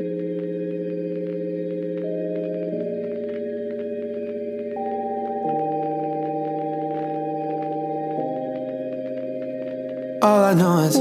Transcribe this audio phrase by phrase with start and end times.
[0.00, 0.06] All
[10.44, 10.96] I know is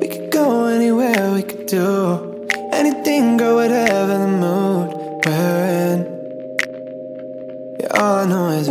[0.00, 4.88] we could go anywhere, we could do anything, girl, whatever the mood
[5.26, 5.98] we're in.
[7.80, 8.68] Yeah, all I know is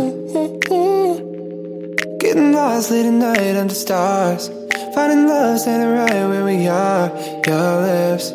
[2.18, 4.50] getting lost late at night under stars,
[5.00, 7.08] finding love standing right where we are.
[7.46, 8.32] Your lips,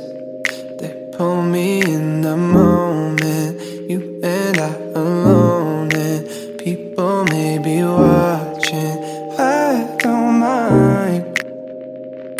[0.79, 3.61] they pull me in the moment.
[3.91, 6.21] You and I alone, and
[6.57, 8.97] people may be watching.
[9.37, 11.23] I don't mind.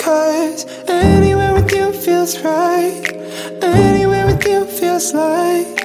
[0.03, 3.05] Cause anywhere with you feels right.
[3.61, 5.77] Anywhere with you feels like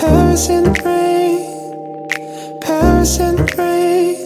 [0.00, 1.40] Paris in the rain.
[2.62, 4.16] Paris in the rain.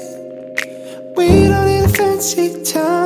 [1.14, 2.99] We don't need a fancy town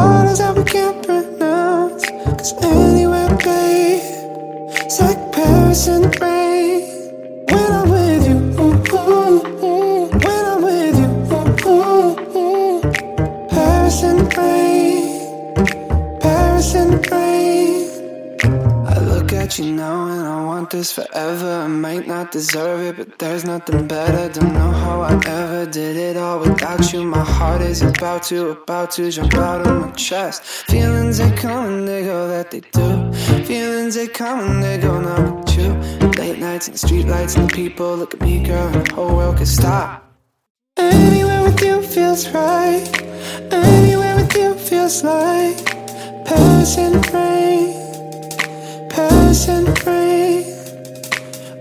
[0.00, 2.04] or bottles that we can't pronounce.
[2.38, 4.00] Cause anywhere, babe,
[4.84, 6.08] it's like Paris in the
[19.58, 21.62] You now and I want this forever.
[21.64, 24.28] I might not deserve it, but there's nothing better.
[24.32, 27.02] Don't know how I ever did it all without you.
[27.02, 30.44] My heart is about to, about to jump out of my chest.
[30.70, 33.12] Feelings they come and they go, that they do.
[33.44, 35.72] Feelings they come and they go, not with you.
[36.22, 39.16] Late nights and street lights and the people look at me, girl, and the whole
[39.16, 40.04] world could stop.
[40.76, 42.88] Anywhere with you feels right.
[43.50, 45.56] Anywhere with you feels like
[46.24, 47.79] Paris in the rain.
[49.30, 50.42] In the rain.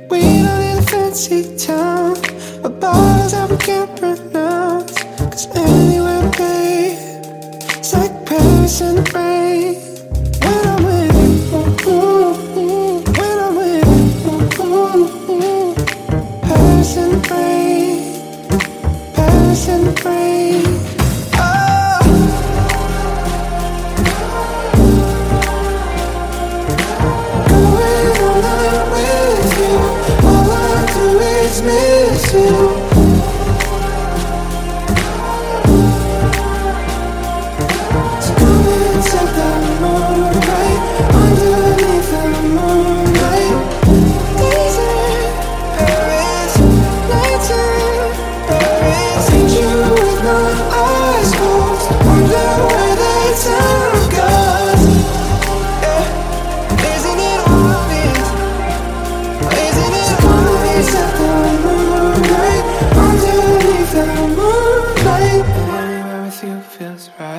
[0.09, 2.17] We don't need a fancy town
[2.65, 4.97] or bottles that we can't pronounce.
[5.19, 6.97] Cause anywhere, babe,
[7.77, 9.75] it's like Paris in the rain.
[10.41, 11.13] When I'm with
[11.53, 13.85] you, ooh, ooh, when I'm with
[14.25, 15.75] you, ooh, ooh.
[16.41, 17.97] Paris in the rain.
[19.13, 20.48] Paris in the rain.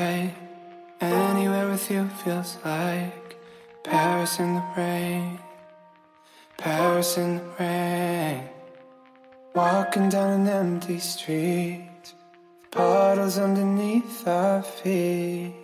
[0.00, 0.34] Right.
[1.00, 3.36] Anywhere with you feels like
[3.84, 5.38] Paris in the rain.
[6.58, 8.42] Paris in the rain.
[9.54, 12.04] Walking down an empty street.
[12.70, 15.59] Puddles underneath our feet.